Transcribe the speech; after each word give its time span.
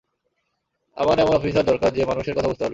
আমার 0.97 1.17
এমন 1.19 1.33
অফিসার 1.35 1.65
দরকার, 1.65 1.89
যে 1.93 2.03
মানুষের 2.05 2.35
কথা 2.35 2.47
বুঝতে 2.47 2.63
পারবে। 2.63 2.69